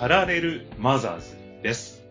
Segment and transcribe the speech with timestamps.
[0.00, 2.02] パラレルマザーズです。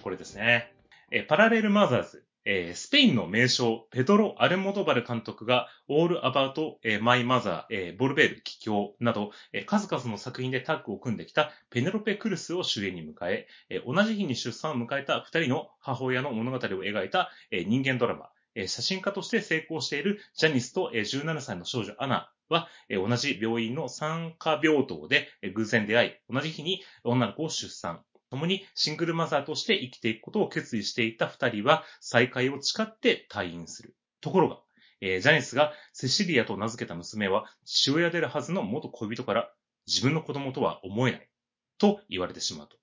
[0.00, 0.72] これですね。
[1.10, 2.24] えパラレルマザーズ。
[2.44, 18.30] えスペインの名将、ペドロ・アルモドバル監督が、オール・アバウト・マイ・マザー、えボルベール・帰郷など、え数々の作品でタッグを組んできたペネロペ・クルスを主演に迎え、え同じ日に出産を迎えた二人の母親の物語を描いた、え人間ドラマ、
[18.68, 28.04] 写真家として成功しているジャニスと、17歳の少女アナは、同じ病院の産科病棟で、偶然出会い、同じ日に女の子を出産。
[28.30, 33.96] 共にシングルマザーとして生きていくことを決意していた二人は再会を誓って退院する。
[34.20, 34.60] ところが、
[35.00, 39.52] えージャニスがセシリアと名付けた娘は父親であるはずの元恋人から
[39.86, 41.28] 自分の子供とは思えない。
[41.78, 42.76] と言われてしまうと。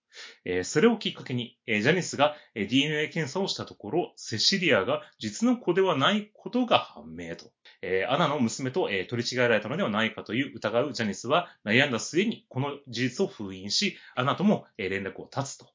[0.45, 7.51] えそれをきっかけに、えジャニスが DNA 検査をしたところ、セシリアが実の子ではないことが判明と。
[7.81, 15.67] えアナの娘と、え取り違えられたのではないかという疑うジャニスは悩んだ末にこの事実を封印し、アナとも、え連絡を絶つと。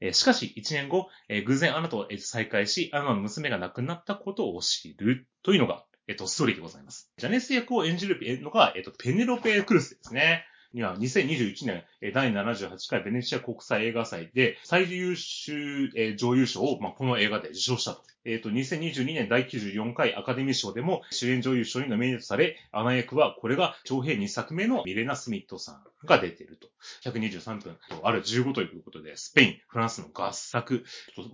[0.00, 7.10] えしかし、一年後、え偶然アナとえ再会し、アナの娘が亡くなったことを知るというのが、えっと、ストーリーでございます。
[7.16, 10.44] ジャネス役を演じるのが、えっと、ペネロペ・クルスですね。
[10.76, 18.02] には、2021年、第78回ベネチア国際映画祭で最優秀、女優賞を、まあ、この映画で受賞したと。
[18.26, 26.68] えっ、と、2022年第94回アカデミー賞でも主演女優賞にノミネートされ、アナ役はこれが長編2作目のミレナ・スミットさんが出ていると。
[27.04, 30.84] 123分、ある15ということで、スペイン、フランスの合作。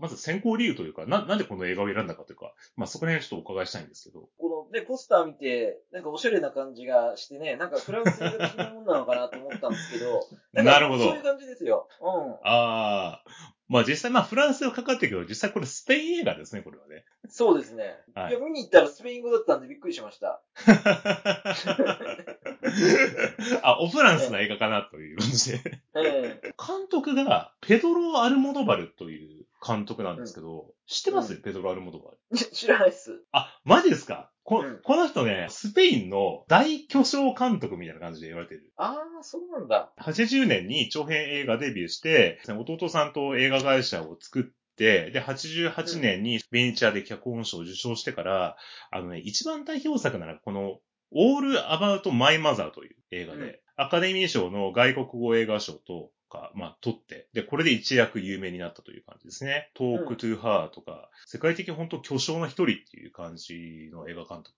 [0.00, 4.28] まず選考理由というか、な、なんでこの映画を選んだかというか、まあ、そこら辺ちょっとお伺いしたいんですけど。
[4.38, 11.90] このね、ポスター見て、なんかおしゃれな感じがしてね、なんかフランス的なもんなのかなと思ったんですけど、 なるほどそういう感じですよ。
[12.00, 12.06] うん。
[12.42, 13.24] ああ、
[13.68, 17.04] まあ実際まあフランスがかかってるけど、実際これスペイン映画ですね、これはね。
[17.28, 17.98] そうですね。
[18.14, 20.40] はいい、や、見に行ったらスペイン語だったんでびっくりしました。
[23.62, 25.60] あ、オフランスな映画かなという感じで。
[25.96, 32.36] ええ監督が、ペドロ・アルモドバルという監督なんですけど、知ってます、ペドロ・アルモドバル。
[32.52, 33.22] 知らないっす。
[33.32, 34.30] あ、マジですか？
[34.44, 38.72] こ,、うんこの人ね、スペインの大巨匠監督みたいな感じで言われてる。
[38.76, 39.92] ああ、そうなんだ。
[40.00, 44.42] 80年に長編映画デビューして、弟さんと映画会社を作っ
[44.76, 48.56] て、で、88年にベネチアで脚本賞を受賞してから、
[48.90, 50.80] あのね、一番代表作ならこの、
[51.14, 59.70] オール・アバウト・マイ・マザーという映画で、うんアカデミー賞の外国語映画賞とか、まあ、取って、で、これで一躍有名になったという感じですね。
[59.74, 64.52] トーク・トゥ・ハーとか、世界的本当巨匠の一人っていう感じの映画監督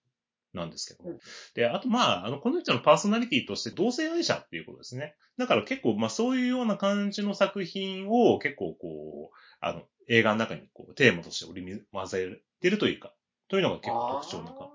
[0.52, 1.10] なんですけども。
[1.10, 1.18] うん
[1.54, 5.16] で、あとまあ、あの、この人のパーソナリティとして同性愛者っていうことですね。
[5.36, 13.12] だから結構、まあそういうような感じの作品を結構こう、あの、映画の中にこう、テーマとして織り交ぜてるというか、
[13.48, 14.70] というのが結構特徴なか。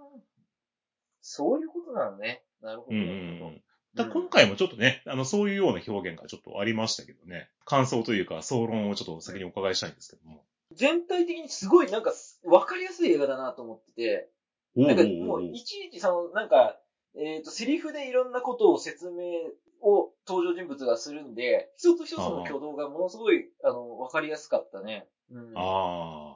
[1.22, 2.44] そういうことなのね。
[2.62, 2.98] なるほど。
[2.98, 3.64] うんうん。
[3.96, 7.50] だ今回もちょっとね、あの、そういうような表現がちょっとありましたけどね。
[7.66, 10.44] 感想というか、総論をちょっと先にお伺いしたいんですけども。
[10.74, 12.14] 全体的にすごいなんか
[12.44, 14.30] わかりやすい映画だなと思ってて、
[14.76, 16.80] おなんかーもういちいちその、なんか、
[17.18, 19.50] えっ、と、セリフでいろんなことを説明
[19.82, 25.08] を登場人物がするんで、一つ一つの挙動がものすごい、あの、わかりやすかったね。
[25.32, 25.54] うん。
[25.54, 26.29] だか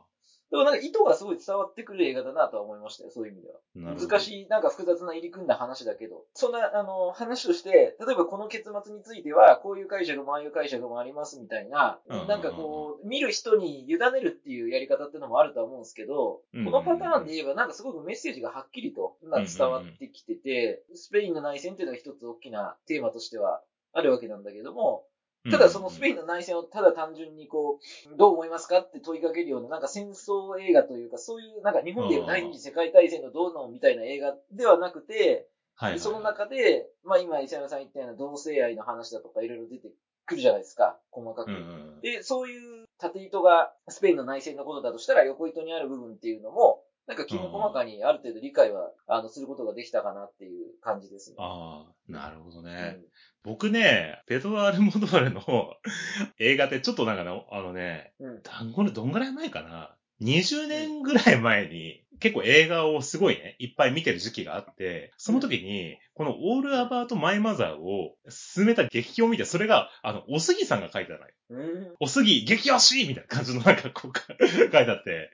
[0.53, 3.96] あらなんか意図がすごい伝わってくる映画だなとは思いましたよ、そういう意味では。
[3.96, 25.06] 難しい、なんか複雑な入り組んだ話だけど、そんな、あの、話として、例えばこの結末については、こういう解釈もああいう解釈もありますみたいな、うんなんかこう、見る人に委ねるっていうやり方っていうのもあるとは思うんですけど、うんこのパターンで言えば、なんかすごくメッセージがはっきりとまあ伝わってきてて、スペインの内戦っていうのが一つ大きなテーマとしてはあるわけなんだけども、
[25.51, 27.79] ただそのスペインの内戦をただ単純にこ
[28.13, 39.90] う、どう思いますかって問いかけるような、なんか戦争映画というか、そういうなんか日本でいう第二次世界大戦のどうのみたいな映画ではなくて、はいはいはい、その中で、まあ今、伊佐山さん言ったような同性愛の話だとかいろいろ出て
[40.25, 41.49] くるじゃないですか、細かく。
[41.49, 41.59] うんう
[41.97, 42.01] ん。
[42.01, 51.35] で、そういう縦糸がスペインの内戦のことだとしたら、横糸にある部分っていうのも、なんかきめ細かにある程度理解は、あの、することができたかなっていう感じですね。
[51.40, 52.72] ああ、なるほどうね。
[52.72, 53.03] ん
[53.44, 55.41] 僕ね、ペドロ・アルモドバルの
[56.40, 58.41] 映画ってちょっとなんかね、あのね、うん。
[58.41, 71.33] 単語でどんぐらい前かな ?20 年ぐらい前に結構映画をすごいね、いっぱい見てる時期があって、その時に、このオールアバート・マイ・マザーを進めた劇評を見て、それが、あの、おすぎさんが書いてたのよ。
[71.49, 71.95] うん。
[71.99, 74.11] おすぎ、激推しみたいな感じのなんかこう、
[74.47, 75.31] 書いてあって。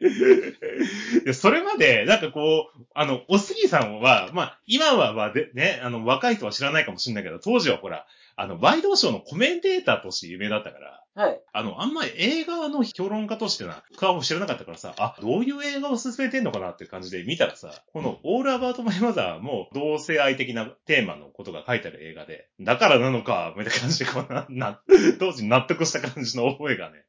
[1.25, 8.05] で、それまで、なんかこう、あの、おすぎさんは、まあ、今は、まあ、で、ね、あの、若い人は知らないかもしれないけど、当時はほら、
[8.37, 11.41] あの、ワイドショーのコメンテーターとして有名だったから、はい。
[11.51, 24.81] あの、あんまり映画の評論家としてな、顔を知らなかったからさ、あ、どういう映画を進めてんのかなって感じで見たらさ、このオールアバウトマイマザーも同性愛的なテーマのことが書いてある映画で、だからなのか、みたいな感じで、こうな、な、
[25.19, 27.06] 当時納得した感じの覚えがね、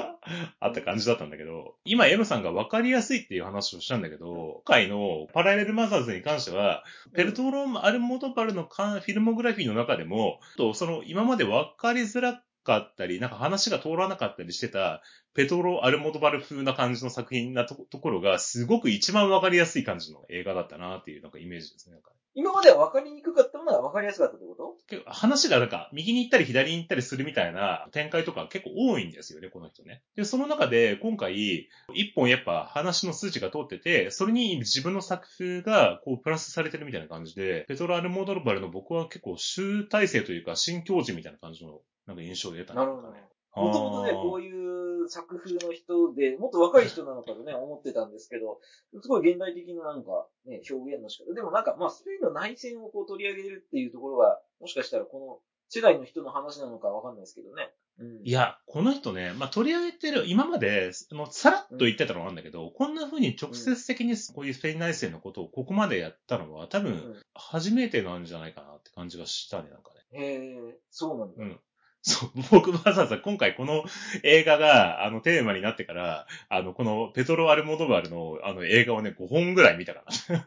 [0.60, 6.84] あった感じだったんだけど、今エロさんが分かりやすいっていう話をしたんだけど、今回のパラレルマザーズに関しては、
[7.14, 15.02] ペルトロー・アルモトバルのフィルモグラフィーの中でも、とその今まで分かりづらかったり、なんか話が通らなかったりしてた、
[15.34, 21.94] ペトロ・アルモトバル風な感じの作品なとところが、すごく一番分かりやすい感じの映画だったなっていうなんかイメージですね。
[21.94, 24.76] なんか今までは分かりにくかったものが分かりやすかったってこと？
[24.88, 30.02] 結構話がなんか、右に行ったり左に行ったりするみたいな展開とか結構多いんですよね、この人ね。
[30.16, 43.24] で、その中で今回、一本やっぱ話の筋が通ってて、それに自分の作風がこうプラスされてるみたいな感じで、ペトロ・アルモドルバルの僕は結構集大成というか新境地みたいな感じのなんか印象を得たなるほどね。
[43.56, 48.60] もともとね、こういう作風の人で、もっと若い人なのかとね、思ってたんですけど、
[49.02, 51.34] すごい現代的ななんか、ね、表現の仕方。
[51.34, 55.38] でもなんか、まあ、スペインの内戦をこう取り上げるっていうところが、もしかしたらこの
[55.68, 57.70] 世代の人の話なのかわかんないですけどね。
[58.00, 58.20] うん。
[58.24, 70.20] いや、この人ね、まあ、取り上げてる、今まで、あのさらっと言ってたのなんだけど、こんな風に直接的にこういうスペイン内戦のことをここまでやったのは、多分、うん初めてなんじゃないかなって感じがしたね、なんかね。
[70.20, 71.42] へえ、そうなんだ。
[71.42, 71.60] うん
[72.02, 73.84] そう、僕わざわざ今回この
[74.22, 80.44] 映画が、あの、テーマになってから、あの、このペトロ・アルモドバルの、あの、映画をね、5本ぐらい見たかな。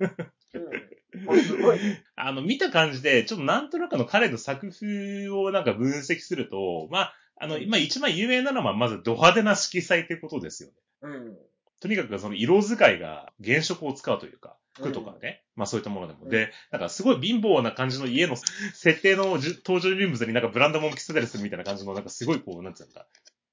[0.56, 1.44] うん。
[1.44, 2.04] すごいね。
[2.16, 10.76] あの、見た感じで、ちょっとなんとなくの彼の作風をなんか分析すると、まあ、あの、今一番有名なのは、まずド派手な色彩ってことですよね。
[11.02, 11.38] うん。
[11.80, 16.20] とにかくその色使いが原色を使うというか、服とかね、まあそういったものでも。
[16.24, 16.30] うん。
[16.30, 23.06] で、なんかすごい貧乏な感じの家の設定のじ登場人物になんかブランドも着せたりするみたいな感じの、なんかすごいこう、なんつうのか、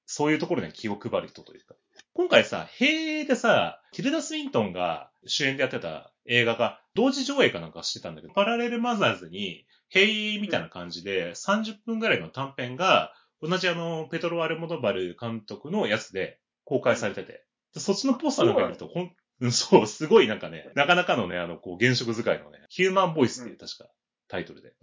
[0.07, 1.75] そういうところに気を配る人というか。
[2.15, 13.13] 今回さ、平でさ、ティルダ・スウィントンが主演でやってた映画が同時上映かなんかしてたんだけど、パラレルマザーズに、平みたいな感じで30分ぐらいの短編が、
[13.43, 17.45] 同じあの、ペトロ・アルモドバル監督のやつで公開されてて、
[17.75, 23.91] でそっちのポスターなんか見ると、ほん、うんそう、すごいなんかね、なかなかのね、あの、こう、原色使いのね、ヒューマンボイスっていう確か
[24.29, 24.75] タイトルで。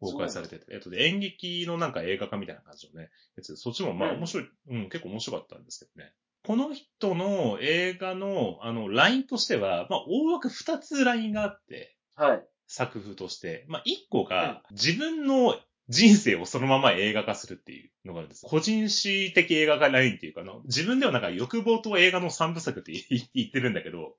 [0.00, 6.12] 公開されてて、えっとで、演劇のなんか映画化みたいな感じのね、やつで、そっちもまあうん面白い、うん、結構面白かったんですけどね。
[6.44, 12.44] この人の映画の、あの、ラインとしては、まあ、大枠二つラインがあって、はい。
[12.66, 13.64] 作風として。
[13.68, 15.56] まあ、一個が、自分の
[15.88, 18.44] 人生をそのまま映画化するっていうのがあるんです。
[18.46, 22.92] 個人史的映画化ラインっていうかな、自分ではなんか欲望と映画の三部作って
[23.34, 24.14] 言ってるんだけど、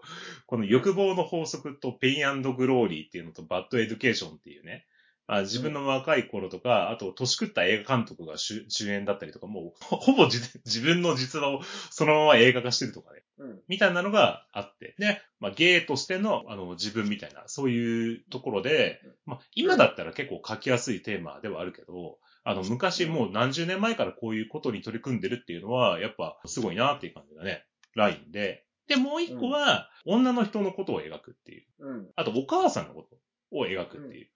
[0.48, 4.88] この欲望の法則とペイングローリーっていうのとバッドエデュケーションっていうね、
[5.32, 11.62] あ、自分の若い頃とか、あと年食った映画監督が主主演だったりとか、もうほほぼ自自分の実話を
[11.92, 13.22] そのまま映画化してるとかね。
[13.38, 13.60] うん。
[13.68, 14.96] みたいなのがあって。
[14.98, 27.66] で、まあ、ゲイとしての、あの、自分みたいな、そういうところで、まあ、今だったら結構書きやすいテーマではあるけど、あの、昔もう何十年前からこういうことに取り組んでるっていうのは、やっぱすごいなっていう感じだね。
[27.96, 28.66] ラインで。
[28.88, 31.66] で、もう一個は、女の人のことを描くっていう。
[31.80, 32.08] うん。
[32.16, 33.18] あと、お母さんのこと
[33.56, 34.30] を描くっていう。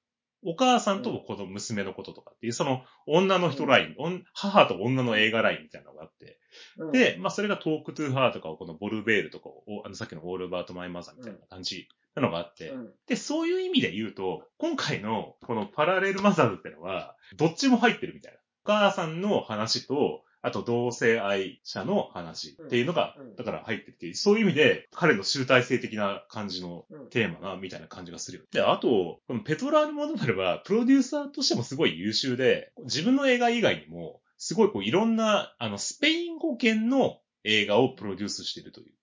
[0.46, 4.24] お母さんとこの娘のこととかっていう、その女の人ライン、おん。
[4.34, 6.40] 母と女の映画ラインみたいなのがあって、
[6.78, 12.92] うん、で、まあそれがトークトゥーハーとかをこのボルベールとかを、あのさっきのオールアバウトマイマザーみたいな感じなのがあって、うん。
[13.08, 18.40] で、そういう意味で言うと、今回のこのパラレルマザーズってのは、どっちも入ってるみたいな。
[18.66, 28.44] お母さんの話と、あと同性愛者の話っていうのがだから入ってて、そういう意味で彼の集大成的な感じのうんテーマな、みたいな感じがするよ。
[28.52, 38.94] で、あと、このペドロ・アルモドバルは、プロデューサーとしてもすごい優秀で、自分の映画以外にも、すごいこういろんな、あの、スペイン語圏の映画をプロデュースしているという。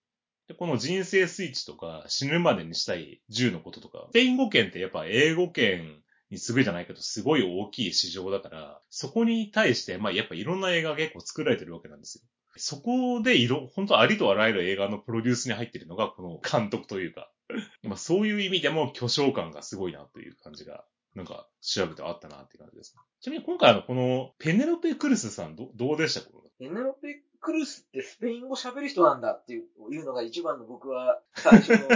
[0.48, 12.24] で、この人生スイッチとか、死ぬまでにしたい銃のこととか、スペイン語圏ってやっぱ英語圏にすぐじゃないけど、すごい大きい市場だから、そこに対して、まあやっぱいろんな映画が結構作られてるわけなんですよ。
[12.56, 17.30] そこでいろ、本当ありとあらゆる映画のプロデュースに入ってるのが、この監督というか、
[17.82, 20.84] まあそういう意味でも巨匠感がすごいなという感じが、
[21.14, 22.94] なんか調べてあったなっていう感じです。
[23.20, 26.20] ちなみに今回あの、このペネロペ・クルスさんど、どうでした？
[26.20, 26.26] か
[26.58, 31.88] ペネロペ・クルスってスペイン語喋る人なんだっていういうのが一番の僕は最初の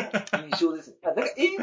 [0.49, 0.97] 印象です。
[1.05, 1.63] あだから英語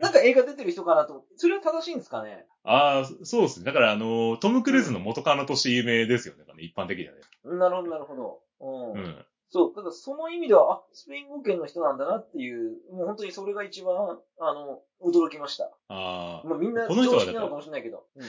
[0.00, 2.46] なんか映画出てる人かなと思って、それは正しいんですかね？
[2.64, 3.64] ああ、そうですね。
[3.66, 6.44] だから、あの、トム・クルーズの元カノとして有名ですよね。
[6.60, 7.20] 一般的にはね。
[7.44, 8.40] なるほど、なるほど。
[8.60, 9.02] うん。
[9.02, 9.26] うん。
[9.52, 15.64] そう、ただその意味では、あ、スペイン語圏の人なんだなっていう、もう本当にそれが一番、あの、驚きました。
[15.88, 16.46] ああ。
[16.46, 18.04] まあみんなこの人はなのかもしれないけど。
[18.14, 18.22] うん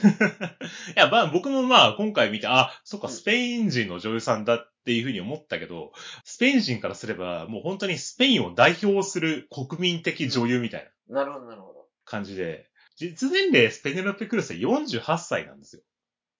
[0.96, 11.86] や、まあ僕もまあ今回見て、あ、そっか、スペイン人の女優さんだっていうふうに思ったけど、スペイン人からすれば、もう本当にスペインを代表する国民的女優みたいななるほど、なるほど。
[12.04, 15.82] 感じで、実年齢ペネロペ・クルスは48歳なんですよ。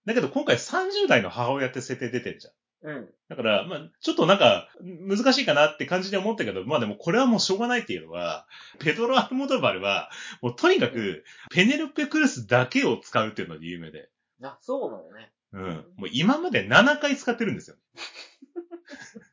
[0.04, 2.50] だけど今回30代の母親って設定出てるじゃ
[2.88, 2.94] ん。
[2.96, 3.08] うん。
[3.28, 8.48] だから、まあ、ちょっとなんか、難しいかなって感じで思ったけど、まあでもこれはもうしょうがないっていうのは、
[8.80, 14.10] ペドロ・アルモドバルは、もうとにかく、ペネロペ・クルスだけを使うっていうので有名で。
[14.42, 15.32] あ、そうなのね。
[15.52, 15.64] うん。
[15.96, 17.76] もう今まで7回使ってるんですよ。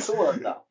[0.00, 0.62] そうなんだ。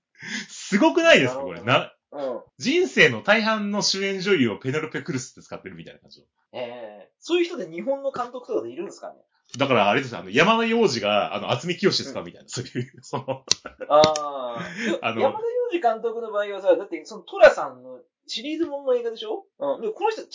[0.49, 1.61] すごくないですかこれ。
[1.61, 2.41] なうん。
[2.57, 6.25] 人生の大半の主演女優をペネロペ・クルスって使ってるみたいな感じの。
[6.53, 6.59] え
[7.03, 9.15] えそういう人で日本の監督とかでいるんですかね
[9.57, 13.43] だからあれですよ、あの、山田洋次が、あの、厚み清使うみたいな、そういう、その、
[13.89, 14.59] ああ。
[15.01, 19.45] あの山田洋次監督の場合はさ、だってそのトラさんのシリーズものの映画でしょ？
[19.59, 19.81] うん。
[19.81, 20.27] でもこの人違う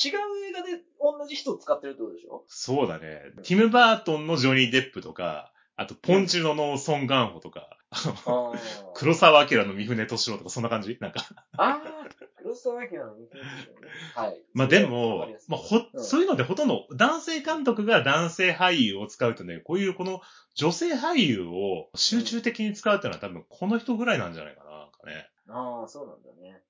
[0.49, 2.45] 映画で同じ人を使ってるってことでしょ？
[2.47, 3.23] そうだね。
[3.43, 7.79] ティム・バートンのジョニー・デップとか、あと、ポンチュノのソン・ガンホとか。
[8.95, 10.97] 黒沢明の三船敏郎とか、そんな感じ？
[11.01, 11.21] なんか。
[11.57, 11.83] ああ、
[12.39, 13.89] 黒沢明の似てるんですよね。
[14.15, 14.41] はい。
[14.55, 20.21] まあでわもまあほ、うんそういうのでほとんど男性監督が男性俳優を使うとね、こういうこの
[20.55, 24.71] 女性俳優を集中的に使うっていうのは多分この人ぐらいなんじゃないかな。
[24.71, 25.29] なんかね。
[25.49, 26.63] ああ、そうなんだね。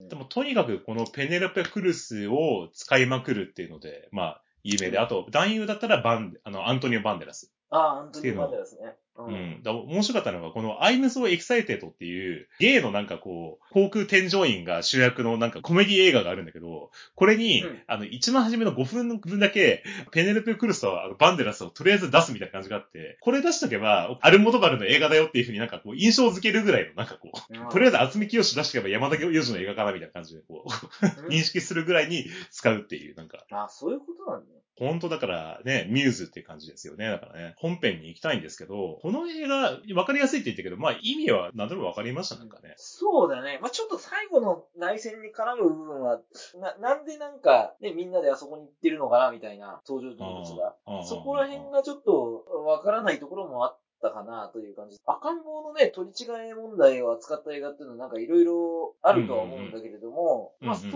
[0.00, 0.08] うん。
[0.08, 7.54] でもとにかくこのペネロペ・クルスを使いまくるっていうので、まあ、有名で、あと、男優だったらバン、あの、アントニオ・バンデラス。
[7.70, 8.96] ああ、アントニー・バンデラスね。
[9.24, 9.30] うう。
[9.30, 9.62] ん。
[9.62, 19.82] だ面白かったのが、この I'm so excited っていう、ゲイのなんかこう、航空添乗員が主役のなんかコメディ映画があるんだけど、これに、うんあの、一番初めの5分分だけ、
[20.12, 34.57] ペネルペ・クルスとあのバンデラスをとりあえず出すみたいな感じがあって、これ出しとけば、アルモドバルの映画だよっていうふうになんかこう、印象づけるぐらいのなんかこう、とりあえず厚み清出しとけば山田洋次の映画かなみたいな感じでこう、うん認識するぐらいに使うっていう、なんか、あ、そういうことなんだね。
[34.78, 37.08] 本当だからね、ミューズっていう感じですよね。
[37.08, 42.74] だからね、本編に行きたいんですけど、この映画、わかりやすいって言ったけど、まあ意味は何でもわかりました、なんかね。
[42.76, 43.58] そうだね。
[43.60, 46.20] まあちょっと最後の内戦に絡む部分は、
[46.60, 50.76] な、なんでなんか、ね、みんなであそこに行ってるのかな、みたいな登場人物が。
[51.04, 54.98] そこら辺がちょっとわからないところもあったかなという感じ。
[55.06, 60.92] 赤ん坊のね、取り違え問題を扱った映画っていうのはなんかいろいろあるとは思うんだけれども、うんうんまあその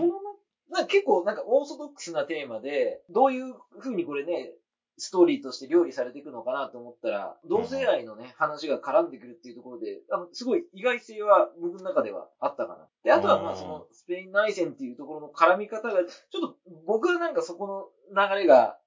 [0.73, 4.51] な、なんか結構なんかオーソドックスなテーマで、どういう風にこれね、
[4.97, 12.87] ストーリーとして料理されていくのかなと思ったら、同性愛のね、話が絡んでくるっていうところで、あの、すごい意外性は僕の中ではあったかな。
[13.03, 18.77] で、あとはまあその、スペイン内戦っていうところの絡み方が、ちょっと僕はなんかそこの流れが、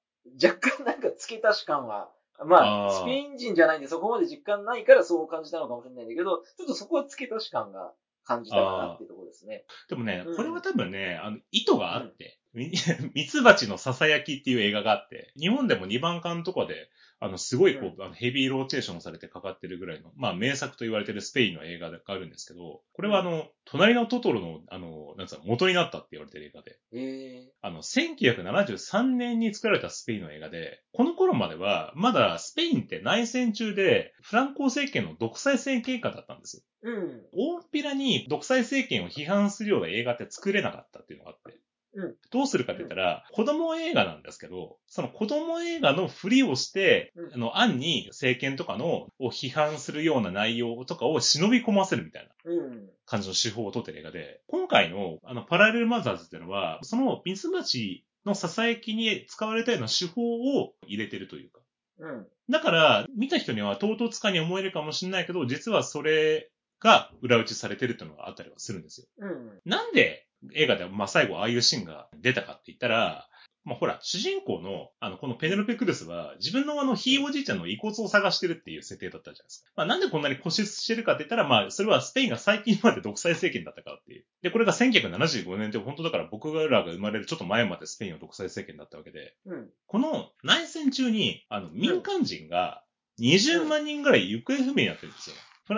[0.41, 2.09] 若干なんか付け足し感は、
[2.45, 7.93] まあ、スペイン人じゃないんでそこまで実感ないからそう感じたのかもしれないんだけど、ちょっとそこは付け足し感が
[8.27, 9.65] 感じたかなっていうところですね。
[9.89, 10.35] でもねう、ん。
[10.35, 12.46] これは多分ね、あの、意図があって、み
[13.13, 16.89] ミツバチの囁きっていう映画があって、日本でも2番館とかで、
[17.19, 36.63] あの、すごいこう、あのヘビーローテーションされてかかってるぐらいの、まあ名作と言われてるスペインの映画があるんですけど、これはあの、隣のトトロの、あの、なんつうの、元になったって言われてる映画で、えあの、1973年に作られたスペインの映画で、この頃までは、まだスペインって内戦中で、フランコ政権の独裁政権下だったんですよ。
[36.83, 37.25] ー、うん。
[37.33, 41.59] 大っぴらに独裁政権を批判するような映画って作れなかったっていうのがあって。
[41.97, 52.89] うんどうするかって言ったら、子供映画なんですけど、その子供映画のふりをして、うんあの、案に政権とかの、を批判するような内容とかを忍び込ませるみたいなうん。
[53.05, 60.21] 感じの手法を取ってる映画で、今回の、あの、パラレルマザーズっていうのは、そのミツバチの囁きに使われたような手法
[60.61, 61.61] を入れてるというか。
[61.99, 62.27] うん。
[62.49, 69.07] だから、見た人には唐突かに思えるかもしれないけど、実はそれが裏打ちされてるっていうのがあったりはするんですよ。
[69.19, 69.61] うん。
[69.65, 73.27] なんで映画で、まあ最後ああいうシーンが出たかって言ったら、
[73.67, 79.71] まあほら、主人公の、あの、このペネロペクルスは、自分のあの、ひいおじいちゃんの遺骨を探してるっていう設定だったじゃないですか。
[79.75, 84.25] まあなんでこんなに固執してるかって言ったら、まあそれはスペインが最近まで独裁政権だったからっていう。
[84.41, 89.69] で、これが1975年って本当だから僕らが生まれるちょっと前までスペインは独裁政権だったわけで、うん。
[89.85, 92.83] この内戦中に、あの、民間人が
[93.19, 95.35] 20万人ぐらい行方不明になってるんですよ。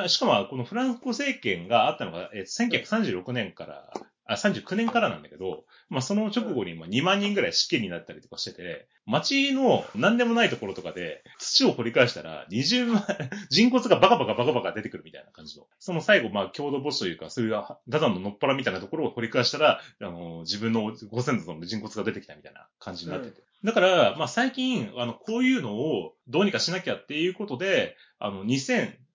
[0.08, 2.70] しかも、このフランコ政権があったのが、えー
[3.10, 3.94] 1936年から、
[4.30, 13.04] あ、39年からなんだけど、まあその直後にまあ2万人ぐらい死刑になったりとかしてて、街の何でもないところとかで土を掘り返したら20万、
[13.50, 15.66] 人骨がバカバカバカバカ出てくるみたいな感じの。
[15.80, 23.42] その最後まあ郷土墓地というか、そういうダダののっぱらみたいなところを掘り返したら、あの、自分のご先祖の人骨が出てきたみたいな感じになってて。
[23.64, 28.44] だから、まあ最近、あの、こういうのをどうにかしなきゃっていうことで、あの、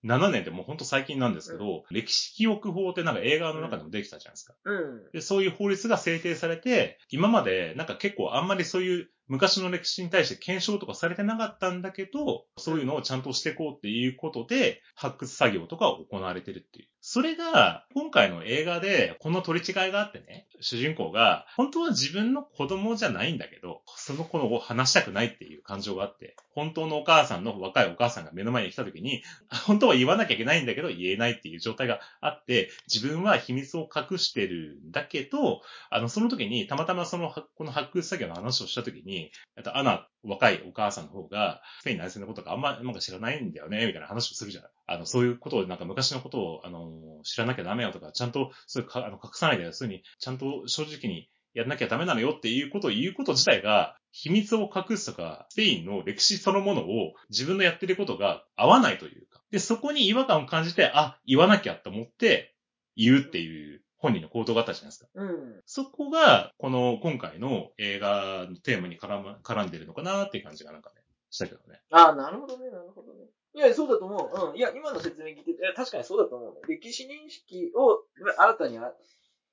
[0.05, 4.53] 2007年でもうほんと最近なんですけど、うん、歴史記憶法ってなんか映画の中でもできたじゃないですか。
[4.63, 5.11] うん。
[5.11, 16.87] で、そういう法律が制定されて、今までなんか結構あんまりそういう昔の歴史に対して検証とかされてなかったんだけど、そういうのをちゃんとしていこうっていうことで、発掘作業とか行われてるっていう。
[17.07, 29.21] それが、今回の映画で、この取り違いがあってね、主人公が、本当は自分の子供じゃないんだけど、その子を話したくないっていう感情があって、本当のお母さんの若いお母さんが目の前に来た時に、
[29.67, 39.14] 本当は言わなきゃいけないんだけど、言えないっていう状態があって、自分は秘密を隠してるんだけど、あの、その時に、たまたまその、この発掘作業の話をした時に、
[39.57, 44.71] あとアナ、若いお母さんの方が、スペイン内戦のことがあんま、なんか知らないんだよね、みたいな話をするじゃない。
[44.87, 59.41] あの、そういうことを、なんか昔のことを、あの、知らなきゃダメよとか、ちゃんと、そういうか、あの、隠さないで、そういうふうに、ちゃんと正直にやんなきゃダメなのよっていうことを言うこと自体が、秘密を隠すとか、スペインの歴史そのものを自分のやってることが合わないというか。
[59.51, 62.55] で、そこに違和感を感じて、あ、言わなきゃと思って
[62.95, 65.07] 言うっていう本人の行動があったじゃないですか。
[65.15, 65.61] うん。
[65.65, 71.81] そこが、この今回の映画のテーマに絡,、ま、絡んでるのかなっていう感じがなんかね、したけどね。
[71.89, 73.25] ああ、なるほどね、なるほどね。
[73.55, 74.49] いや、そうだと思う。
[74.51, 74.57] うん。
[74.57, 76.61] いや、今の説明聞いてて、確かにそうだと思う、ね。
[76.67, 78.03] 歴史認識を
[78.37, 78.77] 新たに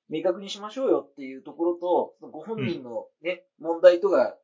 [0.07, 4.37] 明確にしましょうよっていうところと、ご本人のね、うん、問題とが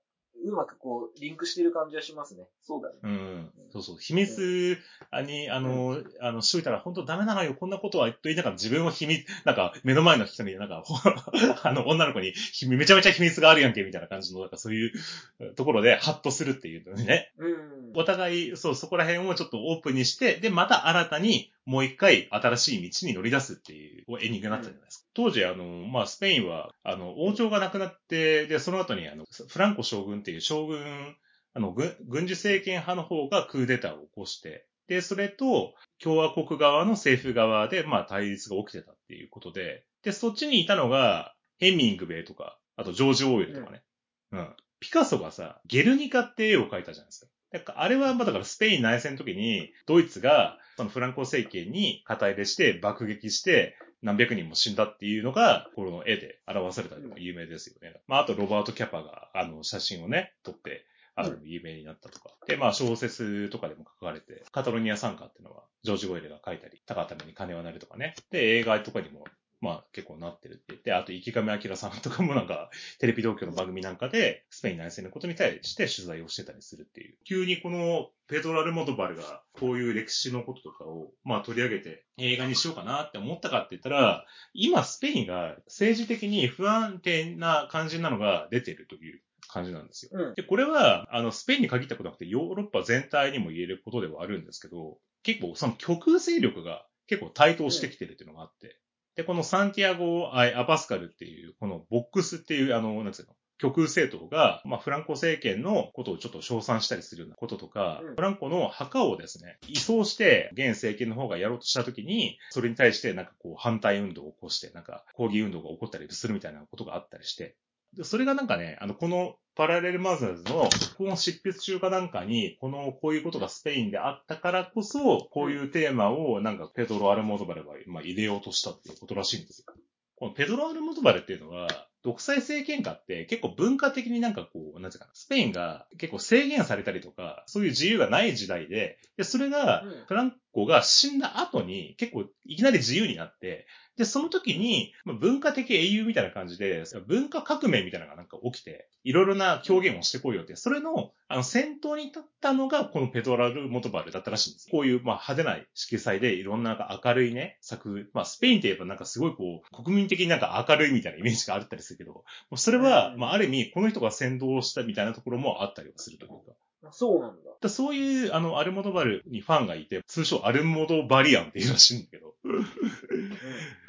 [0.46, 2.44] うまくこう、リンクしてる感じはしますね。
[2.64, 2.96] そうだね。
[3.04, 3.52] うん。
[3.72, 3.98] そうそう。
[4.00, 4.78] 秘密
[5.26, 7.54] に、あの、うん、あの、しといたら本当ダメなのよ。
[7.54, 10.84] こんなことは言っといながら自分を秘密、なんか目の前の人になんか、
[11.64, 12.34] あの、女の子に
[12.68, 17.32] めちゃめちゃ秘密があるやんけ、みたいな感じの、なんかそういうところでハッとするっていうのね。
[17.38, 17.92] うん。
[17.96, 25.06] お互い、そう、そこら辺をちょっとオープンにして、で、また新たにもう一回新しい道に乗り出すっていうエンディングになったじゃないですか。
[25.14, 31.16] 当時、あの、まあ、スペインは、あの、王朝がなくなって、で、その後に、あの、フランコ将軍っていう将軍、
[31.54, 43.84] あの、軍事政権派の方がクーデターを起こして、で、それと、共和国側の政府側で、まあ、対立が起きてたっていうことで、で、そっちにいたのが、ヘミングベイとか、あとジョージ・オーウェルとかね。
[44.32, 44.56] うん、うん。
[44.80, 47.32] ピカソがさ、ゲルニカって絵を描いたじゃないですか。
[47.52, 58.02] だかあれは、まあだからスペイン内戦の時に、ドイツが、そのフランコ政権に肩入れして爆撃して、何百人も死んだっていうのが、この絵で表されたのが有名ですよね。
[58.08, 60.86] まあ、あとロバート・キャパが、あの、写真をね、撮って、
[61.16, 62.30] あの、有名になったとか。
[62.48, 68.16] で、まあ、小説とかでも書かれて、カタロニア参加っていうのは、ジョージ・ゴエルが書いたり、高ために金はなるとかね。
[68.32, 69.26] で、映画とかにも
[69.62, 72.70] まあ結構なってるって言って、あと池上彰さんとかもなんか、
[73.00, 77.18] テレビ東京の番組なんかで、スペイン内戦のことに対して取材をしてたりするっていう。
[77.26, 90.12] 急にこのペドラル・モドバルがこういう歴史のこととかを、まあ取り上げて映画にしようかなって思ったかって言ったら、今スペインが政治的に不安定な感じなのが出てるという感じなんですよ。
[90.14, 98.78] うん、で、これは、あの、スペインに限ったことなくて、ヨーロッパ全体にも言えることではあるんですけど、結構その極右勢力が結構台頭してきてるっていうのがあって、
[99.20, 117.58] で、このサンティアゴ・アパスカルっていう、このボックスっていう、あの、なんつうの、極右政党が、まあ、フランコ政権のことをちょっと称賛したりするようなこととか、うん、フランコの墓をですね、移送して、現政権の方がやろうとしたときに、それに対してなんかこう反対運動を起こして、なんか抗議運動が起こったりするみたいなことがあったりして、
[117.96, 129.74] でそれがなんかね、あの、このパラレルマザーズの、この執筆中かなんかに、この、こういうことがスペインであったからこそ、こういうテーマを、なんか、ペドロ・アルモドバルが、まあ、入れようとしたっていうことらしいんですよ。
[130.16, 143.68] このペドロ・アルモドバルっていうのは、独裁政権下って結構文化的になんかこう、なんていうかな、スペインが結構制限されたりとか、そういう自由がない時代で、でそれが、フランコが死んだ後に結構いきなり自由になって、
[144.00, 154.70] で、その時に、まあ、文化的英雄みたいな感じで、文化革命みたいなのがなんか起きて、いろいろな表現をしてこいよって、それの、あの、先頭に立ったのが、このペトラル・モトバルだったらしいんです。
[154.72, 162.24] こういう、まあ、派手な色彩で、いろんななんか明るいね、作、まあ、スペインって言えばなんかすごいこう、国民的になんか明るいみたいなイメージがあったりするけど、
[162.56, 166.56] それは、まあ、ある意味、この人が先導したみたいなところもあったりはするというか。
[166.92, 167.52] そうなんだ。
[167.62, 172.36] だそういう、あの、アルモドバルにファンがいて、通称アルモドバリアンっていうらしいんだけど。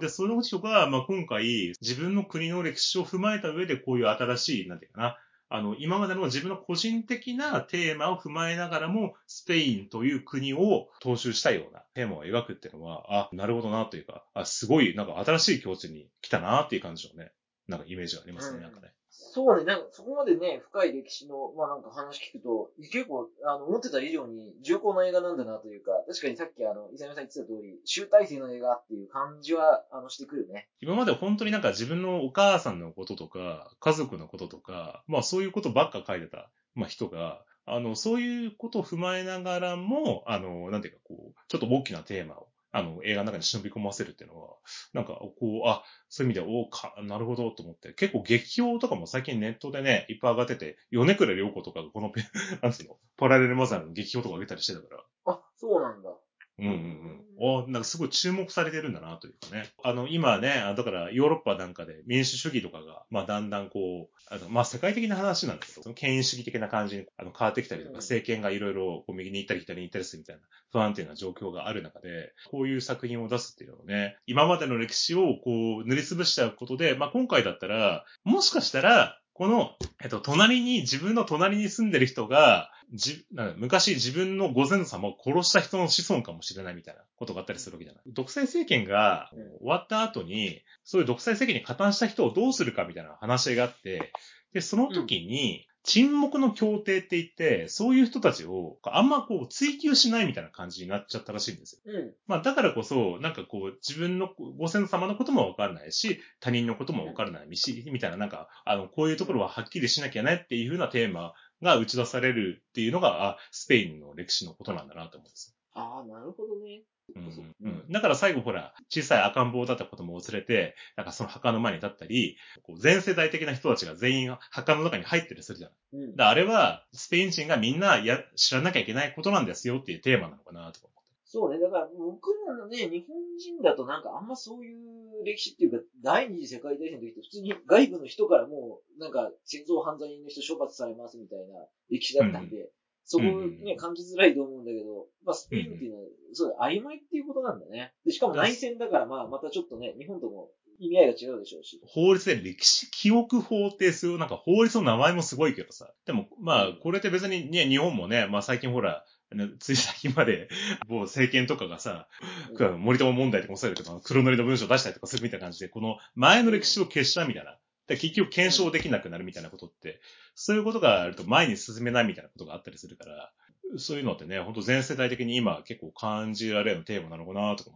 [0.01, 5.19] で、その人が、まあ、今回、自分の国の歴史を踏まえた上で、こういう新しい、なんていうかな、
[5.53, 17.33] あの、今までの自分の個人的なテーマを踏まえながらも、スペインという国を踏襲したようなテーマを描くっていうのは、あ、なるほどなというか、あ、すごい、なんか新しい境地に来たなっていう感じのね、
[17.67, 18.93] なんかイメージがありますね、うんなんかね。
[19.33, 30.69] そうね、なんかそこまでね、深い歴史の、まあなんか話聞くと、結構、あの、思ってた以上に重厚な映画なんだなというか、確かにさっきあの、伊沢さん言ってた通り、集大成の映画っていう感じは、あの、してくるね。
[30.81, 44.57] 今まで本当になんか自分のお母さんのこととか、家族のこととか、まあそういうことばっか書いてた、まあ人が、あの、そういうことを踏まえながらも、あの、なんていうかこう、ちょっと大きなテーマを、あの、映画の中に忍び込ませるっていうのは、
[44.93, 52.23] なんか、こう、あ、そういう意味では、おか、なるほどと思って、結構劇評とかも最近ネットでね、いっぱい上がってて、米倉涼子とかがこのペ、
[52.63, 56.11] なんつうの、パラレルマザーの劇評とか上げたりしてたから、あ、そうなんだ。
[56.61, 57.21] うんうんうん。
[57.43, 59.71] おなんかすごい注目されてるんだなというかね。
[59.83, 70.43] あの、今ね、あだからヨーロッパなんかで民主主義とかが、まあだんだんこう、あの、まあ世界的な話なんだけど、その権威主義的な感じにあの変わってきたりとか、うん政権がいろいろこう右に行ったり左に行ったりするみたいな
[70.73, 88.03] 不安定な状況がある中で、こういう作品を出すっていうのをね、今までの歴史をこう塗りつぶしちゃうことで、まあ今回だったら、もしかしたら、この、えっと、隣に、自分の隣に住んでる人が、じ、なんか昔自分のご先祖様を殺した人の子孫かもしれないみたいなことがあったりするわけじゃない。
[88.09, 94.13] 独裁政権がうん終わった後に、そういう独裁政権に加担した人をどうするかみたいな話があって、
[94.53, 101.93] で、その時に、沈黙の協定って言って、そういう人たちをあんまこう追求しないみたいな感じになっちゃったらしいんですよ。
[101.93, 102.15] うん。
[102.27, 116.83] まあだからこそ、なんかこう自分のご先祖様のこともわからないし、他人のこともわからないし、みたいななんか、あの、こういうところははっきりしなきゃねっていうふうなテーマが打ち出されるっていうのが、あ、スペインの歴史のことなんだなと思うんですああ、なるほどね。
[117.11, 117.23] よ。
[117.23, 126.05] うんそううんうん、だから最後ほら、小さい赤ん坊だったことも忘れて、なんかその墓の前に立ったり、こう全世代的な人たちが全員墓の中に入ってるするじゃない。
[126.05, 126.29] うんだ。
[126.29, 131.01] あれは、スペイン人がみんなや知らなきゃいけないことなんですよっていうテーマなのかなと思って。
[131.25, 131.61] そうね。
[131.61, 142.71] だから、僕らのね、日本人だとなんかあんまそういう歴史っていうか、第二次世界大戦の時って普通に外部の人からもう、なんか戦争犯罪の人処罰されますみたいな歴史だったんで、
[143.11, 147.93] そこをね、感じづらいと思うんだけど、まあスペインっていうのは、そうだ、曖昧っていうことなんだね。
[148.07, 151.81] で、しかも内戦だから、まあまたちょっとね、日本とも意味合いが違うでしょうし。
[151.89, 155.93] 法律で歴史記憶法ってすごい、なんか法律の名前もすごいけどさ。
[156.07, 160.49] でも、まあ、これって別にね、日本もね、まあ最近ほら、ねつい最近まで、
[160.89, 162.07] 某政権とかがさ、
[162.53, 167.59] うん森友問題とかもそうだけど、黒塗りの文章を出したりとかするみたいな感じで、この前の歴史を消しちゃうみたいな。
[167.91, 170.01] で結局検証できなくなるみたいなことって、
[170.35, 173.33] そういうことがあると前に進めないみたいなことがあったりするから、
[173.77, 177.71] そういうのってね、本当全世代的に今結構感じられるテーマなのかなとか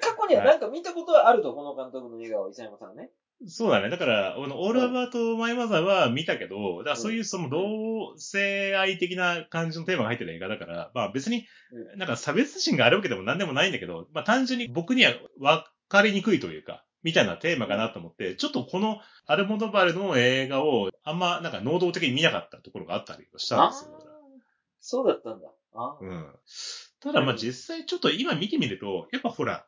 [0.00, 3.10] 過去にはなんか見たことはあると、この監督の映画を、伊佐山さんね。
[3.46, 3.90] そうだね。
[3.90, 11.46] だから、あのオールアバート・マイ・マザーは見たけど、だからそういうその同性愛的な感じのテーマが入ってる映画だから、まあ別に、
[11.94, 23.90] うなんか差別心があるわけでも何でもないんだけど、まあ単純に僕には分かりにくいというか、みたいなテーマかなと思って、ちょっとこのアルモドバルの映画をあんまなんか能動的に見なかったところがあったりしたんですよ。
[24.80, 25.48] そうだったんだ。
[25.74, 26.26] ああうん。
[27.00, 29.66] ただまあ実際ちょっと今見てみると、やっぱほら、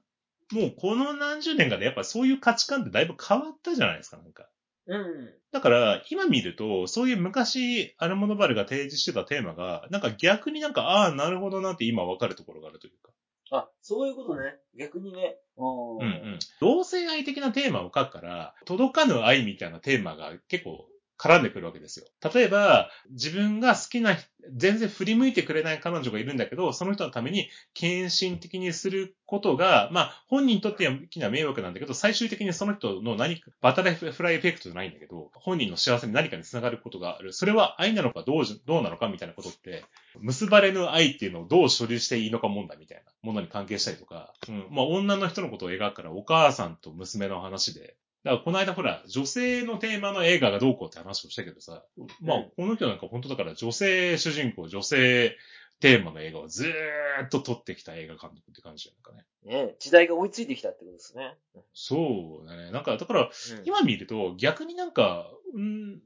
[0.52, 4.48] もうこの何十年かでやっぱそういう価値観ってだいぶ変わったじゃないですか、なんか。
[4.86, 5.34] うん。
[5.52, 13.10] だから、今見ると、そういう昔、アルモドバルが提示してたテーマが、なんか逆になんか、ああ、なるほどなって今わかるところがあるというか。
[13.50, 14.54] あ、そういうことね。
[14.78, 15.36] 逆にね。
[15.56, 16.38] うんうん。
[16.60, 20.86] 同性愛的なテーマを書くから、届かぬ愛みたいなテーマが結構
[21.18, 22.06] 絡んでくるわけですよ。
[22.32, 24.16] 例えば、自分が好きな、
[24.54, 37.32] 全然振り向いてくれない彼女がいるんだけど、その人のために献身的にすることが、まあ、本人にとっては大きな迷惑なんだけど、最終的にその人の何か、バタフライエフェクトじゃないんだけど、本人の幸せに何かにつながることがある。
[37.32, 39.84] それは愛なのかどう、どうなのかみたいなことって、
[40.20, 44.66] 結ばれぬ愛っていうのをどう処理していいのか問題みたいなものに関係したりとか、うん。
[44.70, 51.84] まあ、女の人のことを描くから、お母さんと娘の話で、だからこの間ほら、女性のテーマの映画がどうこうって話をしたけどさ、
[52.20, 55.36] まあうん、この人なんか本当だから女性主人公、女性
[55.78, 59.66] テーマの映画をずーっと撮ってきた映画監督って感じなんかね。
[59.66, 61.36] ね時代が追いついてきたってことですね。
[61.72, 62.72] そうだね。
[62.72, 63.28] なんか、だから、うん
[63.64, 66.00] 今見ると逆になんか、うん、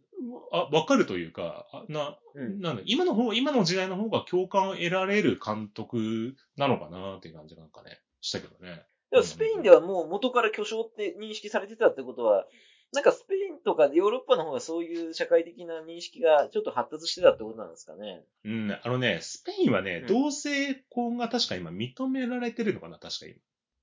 [0.52, 8.82] あ、わかるというか、あな、うんなんだ、今の方、今の時代の方が共感を得られる監督なのかなっていう感じなんかね、したけどね。
[9.10, 12.46] でもスペインではもう元から巨匠って認識されてたってことは、
[12.92, 18.24] なんかスペインとかヨーロッパの方がそういう社会的な認識がちょっと発達してたってことなんですかね。
[18.44, 23.36] うん、あのね、スペインはねうん、同性婚が確か今認められてるのかな、確か今。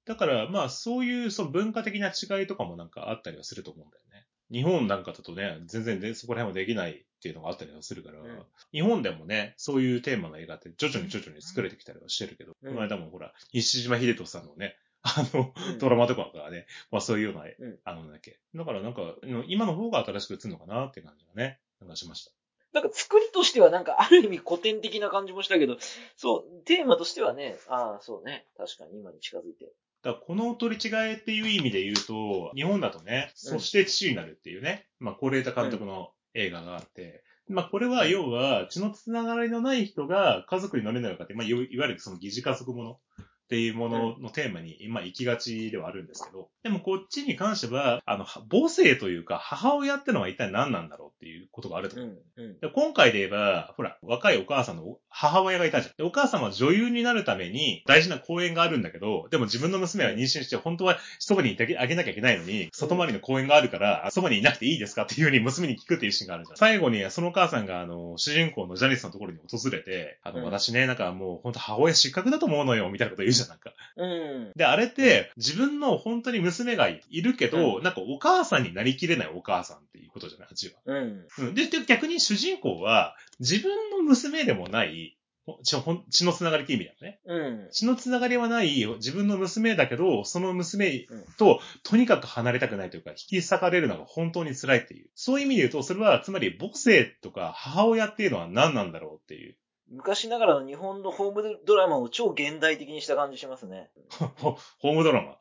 [0.05, 4.25] だから、まあ、そういうその文化的な違いとかもなんかあったりはすると思うんだよね。
[4.49, 15.79] 日本なんかだとね、全然ねそこら辺はできないっていうのがあったりはするから、うん日本でもね、そういうテーマの映画って徐々に徐々に作れてきたりはしてるけど、うんこの間もほら、西島秀俊さんのね、あの、うん。
[15.79, 17.77] ドラマとかがね、まあそういうような、ん。
[17.83, 18.39] あのだっけ。
[18.55, 19.15] だからなんか、
[19.47, 22.31] 今の方が新しく映るのかなって感じがね、なんかしました。
[22.73, 25.77] なんか作りとしてはなんかある意味古典的な感じもしたけど、
[26.15, 28.45] そう、テーマとしてはね、ああ、そうね。
[28.57, 29.65] 確かに今に近づいて。
[30.03, 33.51] だからこの取り違えっていう意味で言うと、日本だとね、うん。
[33.51, 42.99] そして父になるっていうね、まあ、是枝監督の映画があって、まあ、これは要は、血のつながりのない人が家族になれないのかって、まあ、いわいわゆるその疑似家族もの
[43.47, 52.09] っていうもののテーマに、まあ、行きがちではあるんですけど、でもこっちに関しては、あの、母性というか、母親ってのは一体何なんだろうっていうことがあると思う。
[52.09, 52.43] ん。
[52.43, 52.59] うん。
[52.59, 55.93] で今回で言えば、ほら、若いお母さんの母親がいたじゃん。
[55.97, 65.03] でお母さんは女優になるために大事な公演があるんだけど、でも自分の娘は妊娠して、本当はそばにいてあげなきゃいけないのに、外回りの公演があるから、そばにいなくていいですか？
[65.03, 66.57] っていうふうに娘に聞くっていうシーンがあるじゃん。
[66.57, 73.73] 最後にそのお母さんが、あの、主人公のジャニスのところに訪れて、あの、うん私ね、なんかもう本当母親失格だと思うのよ、みたいなこと言うじゃん、なんか。
[73.95, 74.51] うん。
[74.55, 80.79] で、あれって、自分の本当に娘がいるけど、なんかお母さんになりきれないお母さんっていうことじゃない、あっちは。
[80.85, 81.27] うん。
[81.37, 81.53] うん。
[81.55, 85.77] で、で逆に主人公は、自分の娘でもない、ほ血
[86.09, 87.19] 血のつながりって意味だよね。
[87.25, 87.67] うん。
[87.71, 95.09] 血のつながりはない自分の娘だけど、その娘うんととにかく離れたくないというか、引き裂かれるのが本当に辛いっていう。
[95.15, 99.55] そういう意味で言うと、それはつまり母性とか母親っていうのは何なんだろうっていう。
[99.89, 103.89] 昔ながらの日本のホームドラマを超現代的にした感じしますね。
[104.37, 105.37] ホ ホームドラマ？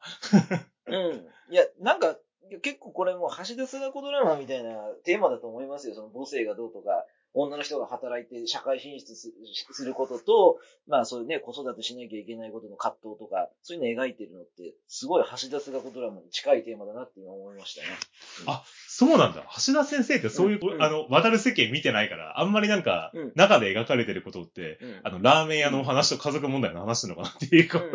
[0.86, 1.26] うん。
[1.50, 2.16] いや、なんか、
[2.62, 5.94] 結構これもう橋田壽賀子ドラマみたいなテーマだと思いますよ。
[5.94, 7.04] その母性がどうとか、
[7.36, 9.32] 女の人が働いて社会進出す
[9.72, 17.88] することと、まあそういうね、子育てしなきゃいけないことの葛藤とか、そういうの描いてるのって、すごい橋田壽賀子ドラマに近いテーマだなって今思いましたね。
[18.46, 19.44] あそうなんだ。
[19.66, 20.82] 橋田先生ってそういう、うんうん。
[20.82, 23.32] あの、渡る世間見てないから、あんまりなんか、うん。
[23.34, 25.00] 中で描かれてることって、うん。
[25.04, 27.90] あの、ラーメン屋の話と家族問題の話なのかなっていうか、うん。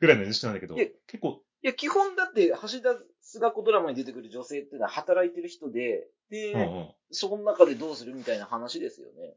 [0.00, 2.96] ぐらいの認識なんだけど結構、いや、基本だって、橋田
[3.28, 6.88] 壽賀子ドラマに出てくる女性っていうのは働いてる人で、で、うんうん。
[7.10, 9.34] その中でどうするみたいな話ですよね。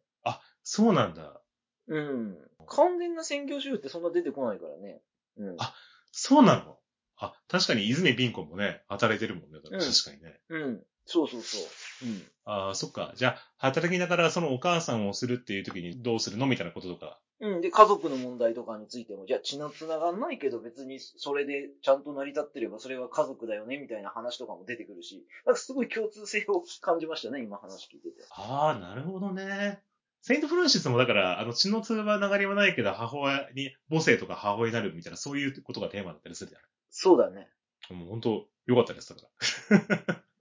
[0.64, 1.42] そうなんだ。
[1.88, 2.38] うん。
[2.68, 5.02] 完全な専業主婦ってそんな出てこないからね。
[5.38, 5.56] うん。
[5.58, 5.74] あ
[6.12, 6.78] そうなの？
[7.18, 9.60] あ、確かに泉ピン子もね、働いてるもんね。
[9.64, 10.40] 確うんかにね。
[10.50, 10.84] うん。
[11.06, 11.62] そうそうそう。
[12.08, 12.32] うん。
[12.46, 13.14] ああ、そっか。
[13.16, 16.46] じゃあ、働きながらそのお母さんをするっていう時にどうするの？
[16.46, 17.20] みたいなこととか。
[17.42, 17.62] うん。
[17.62, 28.26] で、家族の問題とかについても、じゃあ血の繋がんないけど別にそれでちゃんと成り立ってればそれは家族だよねみたいな話とかも出てくるし、なんかすごい共通性を感じましたね、今話聞いてて。
[28.32, 29.82] ああ、なるほどね。
[30.22, 36.60] セイント・フランシスもだから、あの、血の通話流れはないけど、母親に、母性とか母親になるみたいな、そういうことがテーマだったりするじゃ
[36.92, 37.50] そうだね。
[37.92, 37.98] ん。
[37.98, 39.28] もう本当、よかったです、だか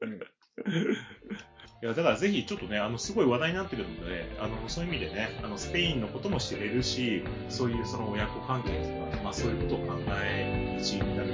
[0.01, 0.07] ら。
[0.07, 0.21] うん。
[1.83, 11.29] いや、だからぜひちょっとね、あの、すごい話題になってるので、あの、そういう意味でね、あの、スペインのことも知れるし、そういうその親子関係とか、まあそういうことを考える一員になる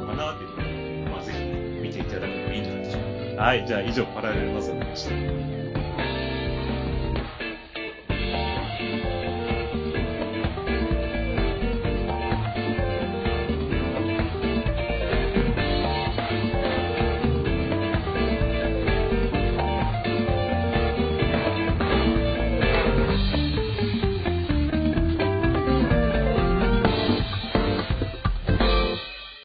[0.00, 1.38] のかなっていうのを、まあぜひ
[1.82, 2.98] 見ていただくのもいいんじゃないでしょ
[3.32, 3.42] うか。
[3.42, 5.57] はい、じゃあ以上、パラレルマザーでした。